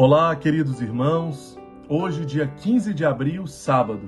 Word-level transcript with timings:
Olá, 0.00 0.36
queridos 0.36 0.80
irmãos. 0.80 1.58
Hoje, 1.88 2.24
dia 2.24 2.46
15 2.46 2.94
de 2.94 3.04
abril, 3.04 3.48
sábado, 3.48 4.06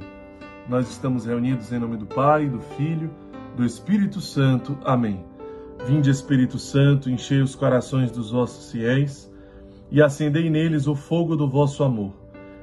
nós 0.69 0.89
estamos 0.89 1.27
reunidos 1.27 1.73
em 1.73 1.81
nome 1.81 1.97
do 1.97 2.07
Pai, 2.07 2.49
do 2.49 2.61
Filho, 2.61 3.11
do 3.57 3.67
Espírito 3.67 4.21
Santo. 4.21 4.79
Amém. 4.85 5.25
Vinde, 5.85 6.09
Espírito 6.09 6.61
Santo, 6.61 7.11
enchei 7.11 7.43
os 7.43 7.57
corações 7.57 8.13
dos 8.13 8.31
vossos 8.31 8.71
fiéis 8.71 9.29
e 9.91 10.01
acendei 10.01 10.49
neles 10.49 10.87
o 10.87 10.95
fogo 10.95 11.35
do 11.35 11.49
vosso 11.49 11.83
amor. 11.83 12.13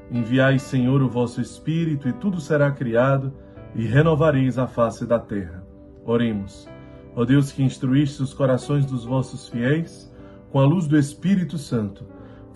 Enviai, 0.09 0.57
Senhor, 0.57 1.01
o 1.01 1.09
vosso 1.09 1.41
Espírito, 1.41 2.07
e 2.07 2.13
tudo 2.13 2.39
será 2.39 2.71
criado, 2.71 3.33
e 3.75 3.83
renovareis 3.85 4.57
a 4.57 4.67
face 4.67 5.05
da 5.05 5.19
terra. 5.19 5.67
Oremos. 6.05 6.65
Ó 7.13 7.25
Deus 7.25 7.51
que 7.51 7.61
instruíste 7.61 8.23
os 8.23 8.33
corações 8.33 8.85
dos 8.85 9.03
vossos 9.03 9.49
fiéis 9.49 10.09
com 10.49 10.61
a 10.61 10.65
luz 10.65 10.87
do 10.87 10.97
Espírito 10.97 11.57
Santo, 11.57 12.05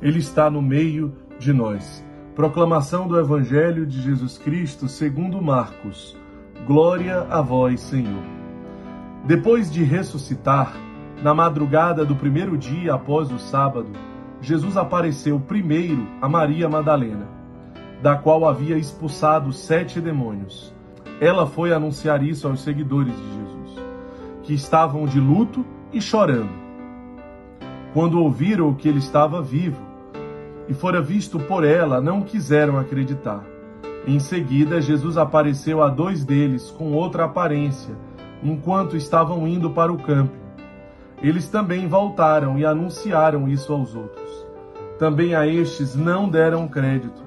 Ele 0.00 0.18
está 0.18 0.50
no 0.50 0.60
meio 0.60 1.14
de 1.38 1.52
nós. 1.52 2.04
Proclamação 2.34 3.08
do 3.08 3.18
Evangelho 3.18 3.86
de 3.86 4.02
Jesus 4.02 4.36
Cristo 4.36 4.88
segundo 4.88 5.40
Marcos. 5.40 6.14
Glória 6.66 7.20
a 7.30 7.40
vós, 7.40 7.80
Senhor. 7.80 8.22
Depois 9.24 9.72
de 9.72 9.82
ressuscitar, 9.82 10.76
na 11.22 11.32
madrugada 11.32 12.04
do 12.04 12.14
primeiro 12.14 12.58
dia 12.58 12.92
após 12.92 13.32
o 13.32 13.38
sábado, 13.38 13.88
Jesus 14.42 14.76
apareceu 14.76 15.40
primeiro 15.40 16.06
a 16.20 16.28
Maria 16.28 16.68
Madalena, 16.68 17.26
da 18.02 18.16
qual 18.16 18.46
havia 18.46 18.76
expulsado 18.76 19.50
sete 19.50 19.98
demônios. 19.98 20.74
Ela 21.22 21.46
foi 21.46 21.72
anunciar 21.72 22.22
isso 22.22 22.46
aos 22.46 22.60
seguidores 22.60 23.14
de 23.16 23.34
Jesus, 23.34 23.82
que 24.42 24.52
estavam 24.52 25.06
de 25.06 25.18
luto 25.18 25.64
e 25.90 26.02
chorando. 26.02 26.52
Quando 27.94 28.20
ouviram 28.20 28.74
que 28.74 28.86
ele 28.86 28.98
estava 28.98 29.40
vivo 29.40 29.85
e 30.68 30.74
fora 30.74 31.00
visto 31.00 31.38
por 31.38 31.64
ela, 31.64 32.00
não 32.00 32.22
quiseram 32.22 32.78
acreditar. 32.78 33.44
Em 34.06 34.20
seguida, 34.20 34.80
Jesus 34.80 35.16
apareceu 35.16 35.82
a 35.82 35.88
dois 35.88 36.24
deles 36.24 36.70
com 36.70 36.92
outra 36.92 37.24
aparência, 37.24 37.94
enquanto 38.42 38.96
estavam 38.96 39.46
indo 39.46 39.70
para 39.70 39.92
o 39.92 39.98
campo. 39.98 40.36
Eles 41.22 41.48
também 41.48 41.88
voltaram 41.88 42.58
e 42.58 42.64
anunciaram 42.64 43.48
isso 43.48 43.72
aos 43.72 43.94
outros. 43.94 44.46
Também 44.98 45.34
a 45.34 45.46
estes 45.46 45.96
não 45.96 46.28
deram 46.28 46.68
crédito. 46.68 47.22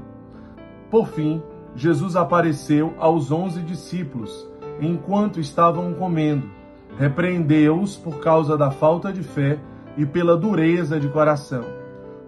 Por 0.89 1.07
fim, 1.07 1.41
Jesus 1.75 2.15
apareceu 2.15 2.93
aos 2.97 3.31
onze 3.31 3.61
discípulos, 3.61 4.47
enquanto 4.79 5.39
estavam 5.39 5.93
comendo. 5.93 6.49
Repreendeu-os 6.97 7.95
por 7.95 8.19
causa 8.19 8.57
da 8.57 8.71
falta 8.71 9.11
de 9.11 9.23
fé 9.23 9.59
e 9.97 10.05
pela 10.05 10.35
dureza 10.35 10.99
de 10.99 11.07
coração, 11.09 11.63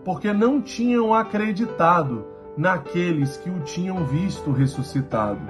porque 0.04 0.34
não 0.34 0.62
tinham 0.62 1.14
acreditado 1.14 2.26
naqueles 2.58 3.38
que 3.38 3.50
o 3.50 3.60
tinham 3.62 4.06
visto 4.06 4.52
ressuscitado. 4.52 5.42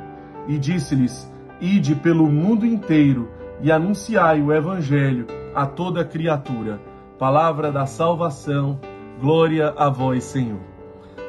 E 0.47 0.57
disse-lhes: 0.57 1.31
Ide 1.59 1.95
pelo 1.95 2.27
mundo 2.27 2.65
inteiro 2.65 3.29
e 3.61 3.71
anunciai 3.71 4.41
o 4.41 4.53
evangelho 4.53 5.27
a 5.53 5.65
toda 5.65 6.05
criatura. 6.05 6.81
Palavra 7.17 7.71
da 7.71 7.85
salvação. 7.85 8.79
Glória 9.19 9.73
a 9.77 9.87
vós, 9.89 10.23
Senhor. 10.23 10.59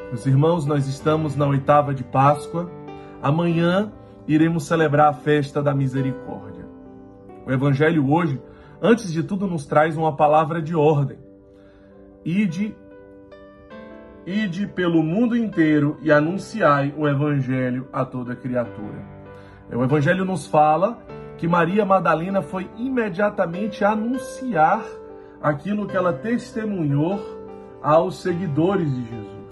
Meus 0.08 0.24
irmãos, 0.24 0.64
nós 0.64 0.88
estamos 0.88 1.36
na 1.36 1.46
oitava 1.46 1.94
de 1.94 2.02
Páscoa. 2.02 2.70
Amanhã 3.22 3.92
iremos 4.26 4.64
celebrar 4.64 5.10
a 5.10 5.12
festa 5.12 5.62
da 5.62 5.74
misericórdia. 5.74 6.66
O 7.46 7.52
evangelho 7.52 8.10
hoje 8.10 8.40
antes 8.82 9.12
de 9.12 9.22
tudo, 9.22 9.46
nos 9.46 9.64
traz 9.64 9.96
uma 9.96 10.16
palavra 10.16 10.60
de 10.60 10.74
ordem. 10.74 11.16
Ide, 12.24 12.74
ide 14.26 14.66
pelo 14.66 15.02
mundo 15.02 15.36
inteiro 15.36 15.98
e 16.00 16.12
anunciai 16.12 16.94
o 16.96 17.08
evangelho 17.08 17.88
a 17.92 18.04
toda 18.04 18.36
criatura. 18.36 19.04
O 19.72 19.82
evangelho 19.82 20.24
nos 20.24 20.46
fala 20.46 20.98
que 21.38 21.48
Maria 21.48 21.84
Madalena 21.84 22.42
foi 22.42 22.70
imediatamente 22.76 23.84
anunciar 23.84 24.84
aquilo 25.42 25.86
que 25.86 25.96
ela 25.96 26.12
testemunhou 26.12 27.20
aos 27.82 28.22
seguidores 28.22 28.94
de 28.94 29.02
Jesus. 29.02 29.42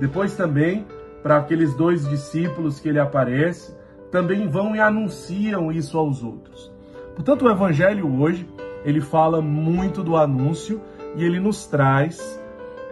Depois 0.00 0.34
também, 0.34 0.84
para 1.22 1.36
aqueles 1.36 1.74
dois 1.74 2.08
discípulos 2.08 2.80
que 2.80 2.88
ele 2.88 2.98
aparece, 2.98 3.76
também 4.10 4.48
vão 4.48 4.74
e 4.74 4.80
anunciam 4.80 5.70
isso 5.70 5.96
aos 5.96 6.24
outros. 6.24 6.72
Portanto, 7.14 7.44
o 7.44 7.50
evangelho 7.50 8.20
hoje, 8.20 8.48
ele 8.84 9.00
fala 9.00 9.40
muito 9.40 10.02
do 10.02 10.16
anúncio 10.16 10.80
e 11.14 11.24
ele 11.24 11.38
nos 11.38 11.66
traz 11.66 12.18
é, 12.18 12.41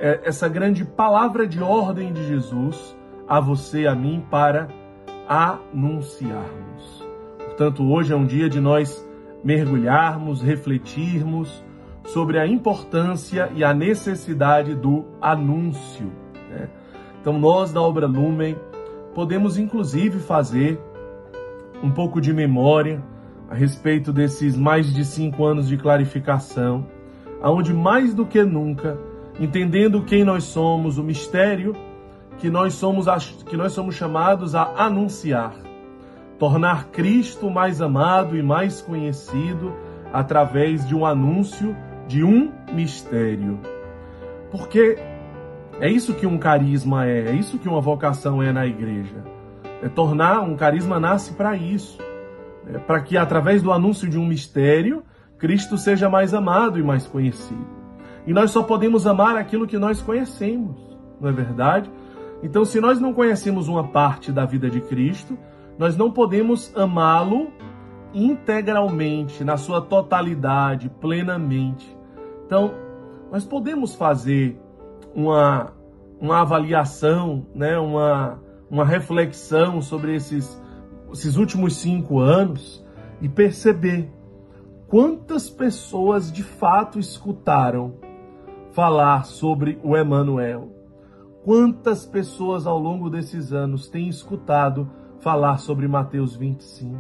essa 0.01 0.49
grande 0.49 0.85
palavra 0.85 1.47
de 1.47 1.63
ordem 1.63 2.13
de 2.13 2.27
Jesus 2.27 2.97
a 3.29 3.39
você 3.39 3.87
a 3.87 3.95
mim 3.95 4.25
para 4.31 4.69
anunciarmos. 5.29 7.07
Portanto, 7.39 7.85
hoje 7.85 8.13
é 8.13 8.17
um 8.17 8.25
dia 8.25 8.49
de 8.49 8.59
nós 8.59 9.07
mergulharmos, 9.45 10.41
refletirmos 10.41 11.63
sobre 12.05 12.39
a 12.39 12.47
importância 12.47 13.51
e 13.55 13.63
a 13.63 13.75
necessidade 13.75 14.75
do 14.75 15.05
anúncio. 15.21 16.11
Né? 16.51 16.69
Então, 17.21 17.39
nós 17.39 17.73
da 17.73 17.83
Obra 17.83 18.07
Lumen 18.07 18.57
podemos 19.15 19.59
inclusive 19.59 20.19
fazer 20.19 20.81
um 21.83 21.91
pouco 21.91 22.21
de 22.21 22.33
memória 22.33 23.03
a 23.51 23.55
respeito 23.55 24.13
desses 24.13 24.57
mais 24.57 24.93
de 24.93 25.05
cinco 25.05 25.45
anos 25.45 25.69
de 25.69 25.77
clarificação, 25.77 26.87
aonde 27.43 27.75
mais 27.75 28.15
do 28.15 28.25
que 28.25 28.43
nunca, 28.43 28.99
entendendo 29.41 30.05
quem 30.05 30.23
nós 30.23 30.45
somos, 30.45 30.99
o 30.99 31.03
mistério 31.03 31.75
que 32.39 32.49
nós 32.51 32.75
somos, 32.75 33.07
que 33.47 33.57
nós 33.57 33.73
somos 33.73 33.95
chamados 33.95 34.55
a 34.55 34.63
anunciar, 34.77 35.55
tornar 36.39 36.89
Cristo 36.89 37.51
mais 37.51 37.83
amado 37.83 38.37
e 38.37 38.43
mais 38.43 38.81
conhecido 38.81 39.75
através 40.13 40.87
de 40.87 40.95
um 40.95 41.05
anúncio 41.05 41.77
de 42.07 42.23
um 42.23 42.53
mistério. 42.73 43.59
Porque 44.51 44.99
é 45.81 45.89
isso 45.89 46.15
que 46.15 46.27
um 46.27 46.39
carisma 46.39 47.07
é, 47.07 47.29
é 47.29 47.33
isso 47.33 47.59
que 47.59 47.69
uma 47.69 47.81
vocação 47.81 48.43
é 48.43 48.53
na 48.53 48.67
igreja. 48.67 49.25
É 49.83 49.89
tornar 49.89 50.43
um 50.43 50.57
carisma 50.57 51.01
nasce 51.01 51.33
para 51.33 51.57
isso 51.57 51.99
é, 52.67 52.79
para 52.79 53.01
que 53.01 53.17
através 53.17 53.63
do 53.63 53.73
anúncio 53.73 54.09
de 54.09 54.19
um 54.19 54.27
mistério, 54.27 55.03
Cristo 55.39 55.79
seja 55.79 56.09
mais 56.09 56.35
amado 56.35 56.79
e 56.79 56.83
mais 56.83 57.07
conhecido. 57.07 57.80
E 58.27 58.33
nós 58.33 58.51
só 58.51 58.63
podemos 58.63 59.07
amar 59.07 59.37
aquilo 59.37 59.67
que 59.67 59.79
nós 59.79 60.03
conhecemos, 60.03 60.77
não 61.21 61.29
é 61.29 61.33
verdade? 61.33 61.91
Então, 62.43 62.65
se 62.65 62.81
nós 62.81 63.01
não 63.01 63.13
conhecemos 63.13 63.69
uma 63.69 63.89
parte 63.89 64.33
da 64.33 64.45
vida 64.45 64.71
de 64.71 64.81
Cristo, 64.81 65.39
nós 65.79 65.97
não 65.97 66.11
podemos 66.11 66.75
amá-lo 66.77 67.49
integralmente, 68.13 69.45
na 69.45 69.57
sua 69.57 69.81
totalidade, 69.81 70.91
plenamente. 71.01 71.97
Então, 72.47 72.75
nós 73.31 73.45
podemos 73.45 73.95
fazer 73.95 74.61
uma, 75.15 75.73
uma 76.21 76.41
avaliação, 76.41 77.47
né, 77.55 77.79
uma, 77.79 78.41
uma 78.71 78.85
reflexão 78.85 79.81
sobre 79.81 80.15
esses 80.15 80.61
esses 81.13 81.37
últimos 81.37 81.77
cinco 81.77 82.21
anos 82.21 82.85
e 83.21 83.29
perceber 83.29 84.11
quantas 84.87 85.51
pessoas 85.51 86.33
de 86.33 86.43
fato 86.43 86.99
escutaram 86.99 87.95
falar 88.73 89.25
sobre 89.25 89.79
o 89.83 89.97
Emanuel. 89.97 90.69
Quantas 91.45 92.05
pessoas 92.05 92.67
ao 92.67 92.79
longo 92.79 93.09
desses 93.09 93.53
anos 93.53 93.89
têm 93.89 94.09
escutado 94.09 94.91
falar 95.21 95.59
sobre 95.59 95.89
Mateus 95.89 96.37
25? 96.37 96.99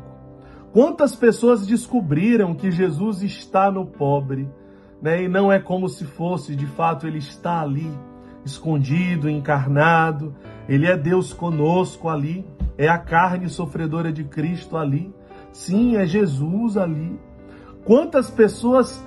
Quantas 0.73 1.15
pessoas 1.15 1.67
descobriram 1.67 2.55
que 2.55 2.71
Jesus 2.71 3.23
está 3.23 3.71
no 3.71 3.85
pobre, 3.85 4.49
né? 5.03 5.25
E 5.25 5.29
não 5.29 5.53
é 5.53 5.59
como 5.59 5.89
se 5.89 6.05
fosse, 6.05 6.55
de 6.55 6.67
fato, 6.67 7.07
ele 7.07 7.19
está 7.19 7.61
ali, 7.61 7.91
escondido, 8.45 9.29
encarnado, 9.29 10.35
ele 10.69 10.87
é 10.87 10.97
Deus 10.97 11.33
conosco 11.33 12.09
ali, 12.09 12.47
é 12.79 12.89
a 12.89 12.99
carne 12.99 13.49
sofredora 13.49 14.13
de 14.13 14.25
Cristo 14.25 14.77
ali. 14.77 15.13
Sim, 15.53 15.97
é 15.97 16.07
Jesus 16.07 16.77
ali. 16.77 17.19
Quantas 17.85 18.31
pessoas 18.31 19.05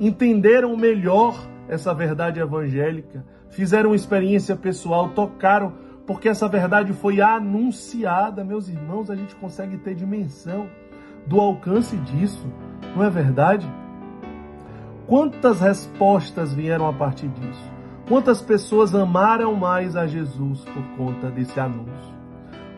entenderam 0.00 0.76
melhor 0.76 1.36
essa 1.68 1.92
verdade 1.92 2.40
evangélica, 2.40 3.24
fizeram 3.50 3.90
uma 3.90 3.96
experiência 3.96 4.56
pessoal, 4.56 5.08
tocaram, 5.10 5.72
porque 6.06 6.28
essa 6.28 6.48
verdade 6.48 6.92
foi 6.92 7.20
anunciada. 7.20 8.44
Meus 8.44 8.68
irmãos, 8.68 9.10
a 9.10 9.16
gente 9.16 9.34
consegue 9.36 9.76
ter 9.78 9.94
dimensão 9.94 10.68
do 11.26 11.40
alcance 11.40 11.96
disso, 11.96 12.46
não 12.94 13.02
é 13.02 13.10
verdade? 13.10 13.68
Quantas 15.06 15.60
respostas 15.60 16.52
vieram 16.52 16.86
a 16.88 16.92
partir 16.92 17.28
disso? 17.28 17.72
Quantas 18.08 18.40
pessoas 18.40 18.94
amaram 18.94 19.54
mais 19.54 19.96
a 19.96 20.06
Jesus 20.06 20.64
por 20.64 20.82
conta 20.96 21.28
desse 21.28 21.58
anúncio? 21.58 22.14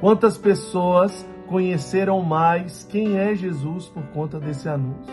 Quantas 0.01 0.39
pessoas 0.39 1.27
conheceram 1.47 2.23
mais 2.23 2.83
quem 2.85 3.19
é 3.19 3.35
Jesus 3.35 3.87
por 3.89 4.03
conta 4.05 4.39
desse 4.39 4.69
anúncio? 4.69 5.13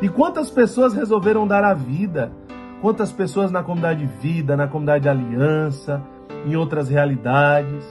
E 0.00 0.08
quantas 0.08 0.50
pessoas 0.50 0.94
resolveram 0.94 1.46
dar 1.46 1.64
a 1.64 1.74
vida? 1.74 2.32
Quantas 2.84 3.10
pessoas 3.10 3.50
na 3.50 3.62
comunidade 3.62 4.04
vida, 4.04 4.58
na 4.58 4.68
comunidade 4.68 5.08
aliança, 5.08 6.02
em 6.44 6.54
outras 6.54 6.90
realidades? 6.90 7.82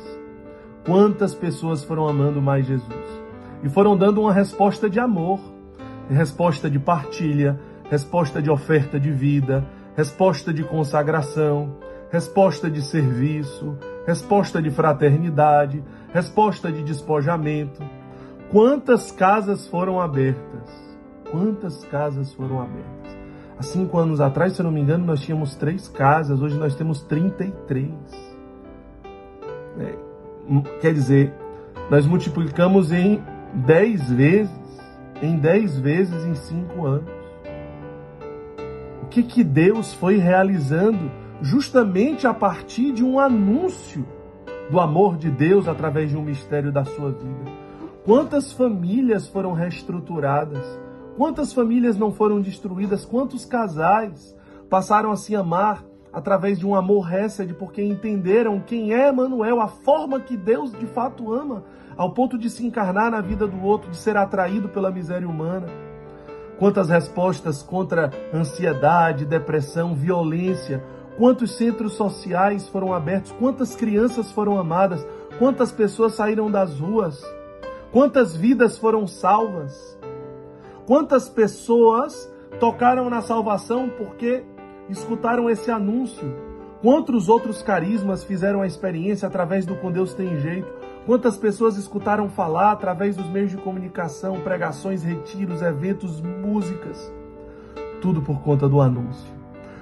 Quantas 0.85 1.33
pessoas 1.33 1.83
foram 1.83 2.07
amando 2.07 2.39
mais 2.39 2.67
Jesus? 2.67 3.23
E 3.63 3.69
foram 3.69 3.97
dando 3.97 4.21
uma 4.21 4.31
resposta 4.31 4.87
de 4.87 4.99
amor, 4.99 5.39
resposta 6.07 6.69
de 6.69 6.77
partilha, 6.77 7.59
resposta 7.89 8.39
de 8.39 8.51
oferta 8.51 8.99
de 8.99 9.09
vida, 9.09 9.65
resposta 9.95 10.53
de 10.53 10.63
consagração, 10.63 11.75
resposta 12.11 12.69
de 12.69 12.83
serviço, 12.83 13.75
resposta 14.05 14.61
de 14.61 14.69
fraternidade, 14.69 15.83
resposta 16.13 16.71
de 16.71 16.83
despojamento. 16.83 17.81
Quantas 18.51 19.11
casas 19.11 19.67
foram 19.67 19.99
abertas? 19.99 20.69
Quantas 21.31 21.83
casas 21.85 22.31
foram 22.31 22.61
abertas? 22.61 23.12
Há 23.57 23.63
cinco 23.63 23.97
anos 23.97 24.19
atrás, 24.19 24.53
se 24.53 24.61
eu 24.61 24.63
não 24.63 24.71
me 24.71 24.81
engano, 24.81 25.05
nós 25.05 25.21
tínhamos 25.21 25.55
três 25.55 25.87
casas, 25.87 26.41
hoje 26.41 26.57
nós 26.57 26.75
temos 26.75 27.01
33. 27.03 27.91
É, 29.79 29.95
hum, 30.47 30.61
quer 30.81 30.93
dizer, 30.93 31.33
nós 31.89 32.05
multiplicamos 32.05 32.91
em 32.91 33.21
dez 33.53 34.09
vezes, 34.09 34.51
em 35.21 35.37
dez 35.37 35.79
vezes 35.79 36.25
em 36.25 36.35
cinco 36.35 36.85
anos 36.85 37.23
que, 39.13 39.21
que 39.21 39.43
Deus 39.43 39.93
foi 39.93 40.17
realizando 40.17 41.11
justamente 41.39 42.25
a 42.25 42.33
partir 42.33 42.91
de 42.91 43.03
um 43.03 43.19
anúncio 43.19 44.03
do 44.71 44.79
amor 44.79 45.17
de 45.17 45.29
Deus 45.29 45.67
através 45.67 46.09
de 46.09 46.17
um 46.17 46.23
mistério 46.23 46.71
da 46.71 46.83
sua 46.83 47.11
vida. 47.11 47.51
Quantas 48.03 48.51
famílias 48.51 49.27
foram 49.27 49.53
reestruturadas? 49.53 50.65
Quantas 51.17 51.53
famílias 51.53 51.97
não 51.97 52.11
foram 52.11 52.41
destruídas? 52.41 53.05
Quantos 53.05 53.45
casais 53.45 54.35
passaram 54.69 55.11
a 55.11 55.15
se 55.15 55.35
amar 55.35 55.83
através 56.11 56.59
de 56.59 56.65
um 56.65 56.75
amor 56.75 57.01
récede 57.01 57.53
porque 57.53 57.83
entenderam 57.83 58.59
quem 58.59 58.93
é 58.93 59.11
Manuel, 59.11 59.59
a 59.59 59.67
forma 59.67 60.19
que 60.19 60.37
Deus 60.37 60.71
de 60.71 60.85
fato 60.85 61.33
ama, 61.33 61.63
ao 61.95 62.13
ponto 62.13 62.37
de 62.37 62.49
se 62.49 62.65
encarnar 62.65 63.11
na 63.11 63.21
vida 63.21 63.47
do 63.47 63.61
outro, 63.63 63.89
de 63.89 63.97
ser 63.97 64.17
atraído 64.17 64.69
pela 64.69 64.91
miséria 64.91 65.27
humana? 65.27 65.67
quantas 66.63 66.89
respostas 66.89 67.61
contra 67.61 68.11
ansiedade, 68.33 69.25
depressão, 69.25 69.95
violência, 69.95 70.83
quantos 71.17 71.57
centros 71.57 71.93
sociais 71.93 72.67
foram 72.69 72.93
abertos, 72.93 73.31
quantas 73.33 73.75
crianças 73.75 74.31
foram 74.31 74.57
amadas, 74.57 75.05
quantas 75.37 75.71
pessoas 75.71 76.13
saíram 76.13 76.49
das 76.49 76.79
ruas, 76.79 77.21
quantas 77.91 78.35
vidas 78.35 78.77
foram 78.77 79.05
salvas, 79.05 79.97
quantas 80.85 81.29
pessoas 81.29 82.31
tocaram 82.59 83.09
na 83.09 83.21
salvação 83.21 83.89
porque 83.89 84.43
escutaram 84.89 85.49
esse 85.49 85.71
anúncio, 85.71 86.35
quantos 86.81 87.29
outros 87.29 87.61
carismas 87.61 88.23
fizeram 88.23 88.61
a 88.61 88.67
experiência 88.67 89.27
através 89.27 89.65
do 89.65 89.75
Com 89.75 89.91
Deus 89.91 90.13
Tem 90.13 90.39
Jeito, 90.39 90.71
Quantas 91.05 91.35
pessoas 91.35 91.75
escutaram 91.75 92.29
falar 92.29 92.71
através 92.71 93.17
dos 93.17 93.27
meios 93.27 93.51
de 93.51 93.57
comunicação, 93.57 94.39
pregações, 94.39 95.03
retiros, 95.03 95.61
eventos, 95.61 96.21
músicas? 96.21 97.13
Tudo 98.01 98.21
por 98.21 98.39
conta 98.39 98.69
do 98.69 98.79
anúncio. 98.79 99.29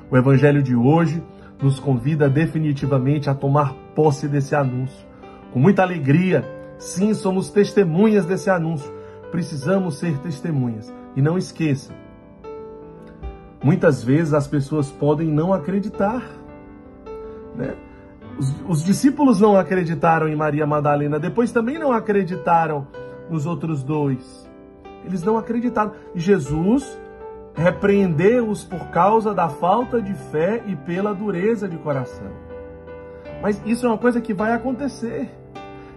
O 0.09 0.17
evangelho 0.17 0.63
de 0.63 0.75
hoje 0.75 1.23
nos 1.61 1.79
convida 1.79 2.27
definitivamente 2.27 3.29
a 3.29 3.35
tomar 3.35 3.75
posse 3.93 4.27
desse 4.27 4.55
anúncio. 4.55 5.05
Com 5.53 5.59
muita 5.59 5.83
alegria, 5.83 6.43
sim, 6.79 7.13
somos 7.13 7.51
testemunhas 7.51 8.25
desse 8.25 8.49
anúncio. 8.49 8.91
Precisamos 9.31 9.97
ser 9.97 10.17
testemunhas. 10.19 10.93
E 11.15 11.21
não 11.21 11.37
esqueça, 11.37 11.93
muitas 13.63 14.03
vezes 14.03 14.33
as 14.33 14.47
pessoas 14.47 14.89
podem 14.89 15.27
não 15.27 15.53
acreditar. 15.53 16.23
Né? 17.55 17.75
Os, 18.37 18.53
os 18.67 18.83
discípulos 18.83 19.39
não 19.39 19.57
acreditaram 19.57 20.27
em 20.27 20.35
Maria 20.35 20.65
Madalena, 20.65 21.19
depois 21.19 21.51
também 21.51 21.77
não 21.77 21.91
acreditaram 21.91 22.87
nos 23.29 23.45
outros 23.45 23.83
dois. 23.83 24.49
Eles 25.05 25.23
não 25.23 25.37
acreditaram. 25.37 25.93
E 26.13 26.19
Jesus 26.19 26.99
repreendeu-os 27.53 28.63
por 28.63 28.87
causa 28.89 29.33
da 29.33 29.49
falta 29.49 30.01
de 30.01 30.13
fé 30.13 30.63
e 30.65 30.75
pela 30.75 31.13
dureza 31.13 31.67
de 31.67 31.77
coração. 31.77 32.31
Mas 33.41 33.61
isso 33.65 33.85
é 33.85 33.89
uma 33.89 33.97
coisa 33.97 34.21
que 34.21 34.33
vai 34.33 34.53
acontecer 34.53 35.29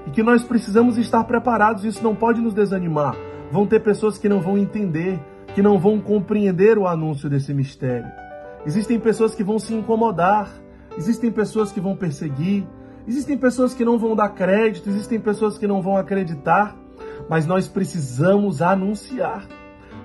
e 0.07 0.11
que 0.11 0.23
nós 0.23 0.43
precisamos 0.43 0.99
estar 0.99 1.25
preparados. 1.25 1.85
Isso 1.85 2.03
não 2.03 2.15
pode 2.15 2.41
nos 2.41 2.55
desanimar. 2.55 3.17
Vão 3.51 3.67
ter 3.67 3.81
pessoas 3.81 4.19
que 4.19 4.29
não 4.29 4.41
vão 4.41 4.59
entender, 4.59 5.21
que 5.55 5.63
não 5.63 5.79
vão 5.79 6.01
compreender 6.01 6.79
o 6.79 6.87
anúncio 6.87 7.29
desse 7.29 7.53
mistério. 7.55 8.11
Existem 8.67 8.99
pessoas 8.99 9.35
que 9.35 9.45
vão 9.45 9.59
se 9.59 9.75
incomodar, 9.75 10.49
Existem 10.97 11.31
pessoas 11.31 11.73
que 11.73 11.81
vão 11.81 11.97
perseguir, 11.97 12.65
existem 13.07 13.37
pessoas 13.37 13.75
que 13.75 13.85
não 13.85 13.99
vão 13.99 14.15
dar 14.15 14.29
crédito, 14.29 14.89
existem 14.89 15.19
pessoas 15.19 15.59
que 15.59 15.67
não 15.67 15.83
vão 15.83 15.97
acreditar, 15.97 16.77
mas 17.29 17.47
nós 17.47 17.67
precisamos 17.67 18.63
anunciar 18.63 19.47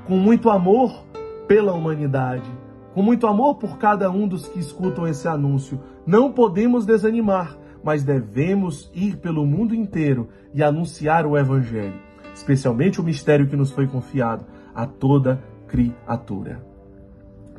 com 0.08 0.16
muito 0.16 0.50
amor 0.50 1.06
pela 1.48 1.74
humanidade, 1.74 2.50
com 2.94 3.04
muito 3.04 3.28
amor 3.28 3.56
por 3.56 3.78
cada 3.78 4.10
um 4.10 4.28
dos 4.28 4.48
que 4.48 4.60
escutam 4.60 5.08
esse 5.08 5.28
anúncio. 5.28 5.80
Não 6.08 6.32
podemos 6.32 6.88
desanimar, 6.88 7.56
mas 7.84 8.04
devemos 8.04 8.92
ir 8.94 9.18
pelo 9.18 9.46
mundo 9.46 9.74
inteiro 9.74 10.30
e 10.54 10.64
anunciar 10.64 11.26
o 11.26 11.38
Evangelho, 11.38 12.00
especialmente 12.34 13.00
o 13.00 13.04
mistério 13.04 13.48
que 13.48 13.56
nos 13.56 13.72
foi 13.72 13.88
confiado 13.88 14.46
a 14.74 14.86
toda 14.86 15.42
criatura. 15.68 16.62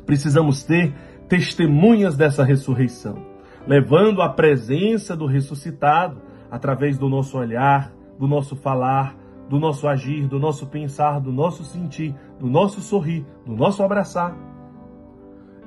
Precisamos 0.05 0.63
ter 0.63 0.93
testemunhas 1.27 2.17
dessa 2.17 2.43
ressurreição, 2.43 3.17
levando 3.65 4.21
a 4.21 4.29
presença 4.29 5.15
do 5.15 5.25
ressuscitado 5.25 6.21
através 6.49 6.97
do 6.97 7.07
nosso 7.07 7.37
olhar, 7.37 7.93
do 8.19 8.27
nosso 8.27 8.55
falar, 8.55 9.15
do 9.49 9.59
nosso 9.59 9.87
agir, 9.87 10.27
do 10.27 10.39
nosso 10.39 10.67
pensar, 10.67 11.19
do 11.19 11.31
nosso 11.31 11.63
sentir, 11.63 12.15
do 12.39 12.47
nosso 12.47 12.81
sorrir, 12.81 13.25
do 13.45 13.55
nosso 13.55 13.83
abraçar. 13.83 14.35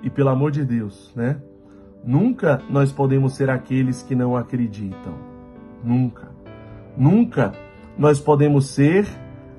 E 0.02 0.10
pelo 0.10 0.28
amor 0.28 0.50
de 0.50 0.64
Deus, 0.64 1.12
né? 1.16 1.40
Nunca 2.06 2.60
nós 2.68 2.92
podemos 2.92 3.34
ser 3.34 3.48
aqueles 3.48 4.02
que 4.02 4.14
não 4.14 4.36
acreditam. 4.36 5.14
Nunca. 5.82 6.28
Nunca 6.96 7.52
nós 7.96 8.20
podemos 8.20 8.68
ser 8.68 9.06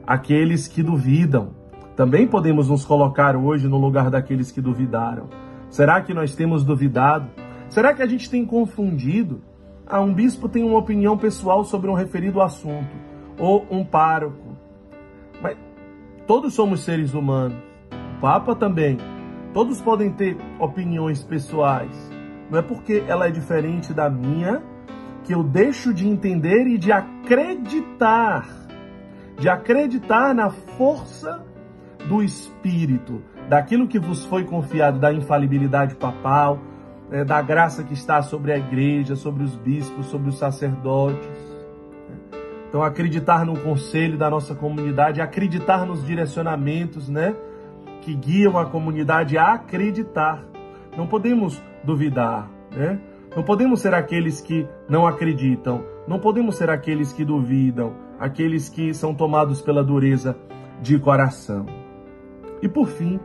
aqueles 0.06 0.68
que 0.68 0.84
duvidam. 0.84 1.50
Também 1.96 2.28
podemos 2.28 2.70
nos 2.70 2.86
colocar 2.86 3.36
hoje 3.36 3.68
no 3.68 3.78
lugar 3.78 4.12
daqueles 4.12 4.52
que 4.52 4.62
duvidaram. 4.62 5.28
Será 5.70 6.02
que 6.02 6.14
nós 6.14 6.36
temos 6.36 6.64
duvidado? 6.64 7.28
Será 7.68 7.94
que 7.94 8.04
a 8.04 8.06
gente 8.06 8.30
tem 8.30 8.46
confundido? 8.46 9.42
Ah, 9.88 10.02
um 10.02 10.14
bispo 10.14 10.48
tem 10.48 10.64
uma 10.64 10.78
opinião 10.78 11.18
pessoal 11.18 11.64
sobre 11.64 11.90
um 11.90 11.94
referido 11.94 12.42
assunto, 12.42 12.96
ou 13.40 13.66
um 13.70 13.84
pároco. 13.84 14.56
Mas 15.42 15.58
todos 16.28 16.54
somos 16.54 16.84
seres 16.84 17.14
humanos. 17.14 17.58
O 18.18 18.22
Papa 18.22 18.56
também. 18.56 18.98
Todos 19.54 19.82
podem 19.82 20.12
ter 20.12 20.38
opiniões 20.60 21.24
pessoais. 21.24 22.15
Não 22.50 22.60
é 22.60 22.62
porque 22.62 23.04
ela 23.08 23.28
é 23.28 23.32
diferente 23.32 23.94
da 23.94 24.10
minha 24.10 24.62
que 25.24 25.34
eu 25.34 25.44
deixo 25.44 25.94
de 25.94 26.08
entender 26.08 26.68
e 26.68 26.78
de 26.78 26.92
acreditar, 26.92 28.48
de 29.40 29.50
acreditar 29.50 30.36
na 30.36 30.52
força 30.52 31.44
do 32.08 32.22
Espírito, 32.22 33.24
daquilo 33.50 33.88
que 33.88 34.00
vos 34.00 34.24
foi 34.26 34.44
confiado, 34.44 35.00
da 35.00 35.12
infalibilidade 35.12 35.96
papal, 35.96 36.60
é, 37.12 37.24
da 37.24 37.42
graça 37.42 37.84
que 37.84 37.94
está 37.94 38.22
sobre 38.22 38.52
a 38.52 38.58
igreja, 38.58 39.16
sobre 39.16 39.44
os 39.44 39.56
bispos, 39.56 40.06
sobre 40.08 40.30
os 40.30 40.38
sacerdotes. 40.38 41.28
Então, 42.70 42.84
acreditar 42.84 43.46
no 43.46 43.60
conselho 43.60 44.18
da 44.18 44.30
nossa 44.30 44.54
comunidade, 44.54 45.22
acreditar 45.22 45.86
nos 45.86 46.06
direcionamentos, 46.06 47.10
né? 47.10 47.36
Que 48.02 48.14
guiam 48.14 48.58
a 48.58 48.66
comunidade 48.66 49.38
acreditar. 49.38 50.44
Não 50.98 51.08
podemos 51.08 51.62
duvidar, 51.86 52.50
né? 52.76 53.00
Não 53.36 53.44
podemos 53.44 53.82
ser 53.82 53.94
aqueles 53.94 54.40
que 54.40 54.66
não 54.88 55.06
acreditam. 55.06 55.84
Não 56.08 56.20
podemos 56.20 56.56
ser 56.56 56.70
aqueles 56.70 57.12
que 57.12 57.26
duvidam, 57.26 57.94
aqueles 58.20 58.70
que 58.70 58.94
são 58.94 59.14
tomados 59.14 59.62
pela 59.62 59.84
dureza 59.84 60.38
de 60.82 60.98
coração. 61.00 61.66
E 62.62 62.68
por 62.70 62.88
fim, 62.88 63.20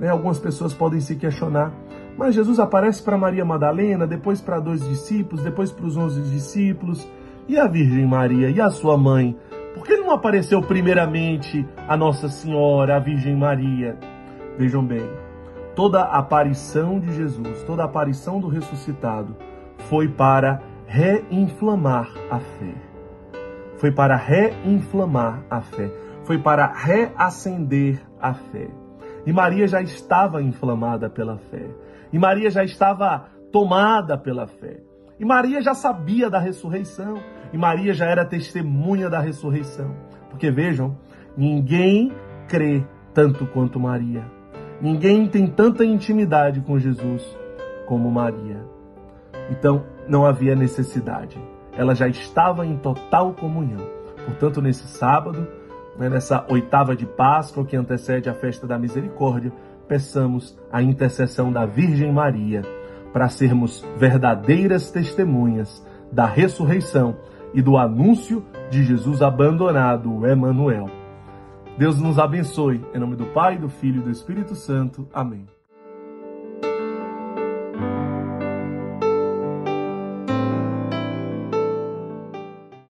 né, 0.00 0.08
algumas 0.08 0.38
pessoas 0.38 0.72
podem 0.72 1.00
se 1.00 1.16
questionar: 1.16 1.72
Mas 2.16 2.34
Jesus 2.34 2.58
aparece 2.58 3.02
para 3.02 3.18
Maria 3.18 3.44
Madalena, 3.44 4.06
depois 4.06 4.40
para 4.40 4.58
dois 4.58 4.88
discípulos, 4.88 5.44
depois 5.44 5.70
para 5.70 5.86
os 5.86 5.96
onze 5.96 6.22
discípulos. 6.22 7.06
E 7.48 7.58
a 7.58 7.66
Virgem 7.66 8.06
Maria 8.06 8.48
e 8.50 8.60
a 8.60 8.70
sua 8.70 8.96
mãe? 8.96 9.36
Por 9.74 9.84
que 9.84 9.96
não 9.96 10.10
apareceu 10.12 10.62
primeiramente 10.62 11.66
a 11.88 11.96
Nossa 11.96 12.28
Senhora, 12.28 12.96
a 12.96 13.00
Virgem 13.00 13.36
Maria? 13.36 13.98
Vejam 14.56 14.84
bem, 14.84 15.02
toda 15.74 16.02
aparição 16.02 17.00
de 17.00 17.12
Jesus, 17.14 17.62
toda 17.64 17.84
aparição 17.84 18.40
do 18.40 18.48
ressuscitado 18.48 19.36
foi 19.88 20.08
para 20.08 20.60
reinflamar 20.86 22.10
a 22.30 22.38
fé. 22.38 22.74
Foi 23.78 23.90
para 23.90 24.16
reinflamar 24.16 25.42
a 25.50 25.60
fé. 25.60 25.90
Foi 26.24 26.38
para 26.38 26.72
reacender 26.72 28.00
a 28.20 28.32
fé. 28.34 28.68
E 29.26 29.32
Maria 29.32 29.66
já 29.66 29.80
estava 29.80 30.42
inflamada 30.42 31.10
pela 31.10 31.38
fé. 31.38 31.68
E 32.12 32.18
Maria 32.18 32.50
já 32.50 32.62
estava 32.62 33.26
tomada 33.50 34.16
pela 34.16 34.46
fé. 34.46 34.80
E 35.18 35.24
Maria 35.24 35.60
já 35.62 35.74
sabia 35.74 36.28
da 36.28 36.38
ressurreição. 36.38 37.14
E 37.52 37.58
Maria 37.58 37.92
já 37.92 38.06
era 38.06 38.24
testemunha 38.24 39.08
da 39.08 39.20
ressurreição. 39.20 39.94
Porque 40.30 40.50
vejam, 40.50 40.96
ninguém 41.36 42.12
crê 42.48 42.84
tanto 43.14 43.46
quanto 43.46 43.80
Maria. 43.80 44.24
Ninguém 44.82 45.28
tem 45.28 45.46
tanta 45.46 45.84
intimidade 45.84 46.60
com 46.60 46.76
Jesus 46.76 47.24
como 47.86 48.10
Maria. 48.10 48.66
Então, 49.48 49.84
não 50.08 50.26
havia 50.26 50.56
necessidade. 50.56 51.40
Ela 51.78 51.94
já 51.94 52.08
estava 52.08 52.66
em 52.66 52.76
total 52.76 53.32
comunhão. 53.32 53.80
Portanto, 54.26 54.60
nesse 54.60 54.88
sábado, 54.88 55.46
né, 55.96 56.08
nessa 56.08 56.44
oitava 56.50 56.96
de 56.96 57.06
Páscoa 57.06 57.64
que 57.64 57.76
antecede 57.76 58.28
a 58.28 58.34
festa 58.34 58.66
da 58.66 58.76
misericórdia, 58.76 59.52
peçamos 59.86 60.58
a 60.72 60.82
intercessão 60.82 61.52
da 61.52 61.64
Virgem 61.64 62.10
Maria 62.10 62.62
para 63.12 63.28
sermos 63.28 63.86
verdadeiras 63.96 64.90
testemunhas 64.90 65.86
da 66.10 66.26
ressurreição 66.26 67.16
e 67.54 67.62
do 67.62 67.76
anúncio 67.76 68.44
de 68.68 68.82
Jesus 68.82 69.22
abandonado, 69.22 70.12
o 70.12 70.26
Emanuel. 70.26 71.01
Deus 71.78 71.98
nos 71.98 72.18
abençoe. 72.18 72.84
Em 72.94 72.98
nome 72.98 73.16
do 73.16 73.26
Pai, 73.26 73.58
do 73.58 73.68
Filho 73.68 74.00
e 74.00 74.04
do 74.04 74.10
Espírito 74.10 74.54
Santo. 74.54 75.08
Amém. 75.12 75.46